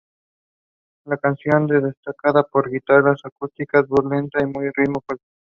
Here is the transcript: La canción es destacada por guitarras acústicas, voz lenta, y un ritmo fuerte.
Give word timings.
La 1.05 1.15
canción 1.17 1.71
es 1.75 1.83
destacada 1.83 2.41
por 2.41 2.71
guitarras 2.71 3.19
acústicas, 3.23 3.87
voz 3.87 4.03
lenta, 4.09 4.39
y 4.41 4.45
un 4.45 4.71
ritmo 4.75 4.99
fuerte. 5.05 5.25